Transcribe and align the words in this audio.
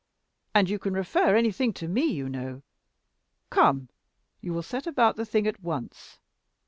And 0.55 0.67
you 0.67 0.79
can 0.79 0.95
refer 0.95 1.35
anything 1.35 1.73
to 1.73 1.87
me, 1.87 2.05
you 2.05 2.27
know. 2.27 2.63
Come, 3.51 3.89
you 4.41 4.51
will 4.51 4.63
set 4.63 4.87
about 4.87 5.15
the 5.15 5.27
thing 5.27 5.45
at 5.45 5.61
once. 5.61 6.17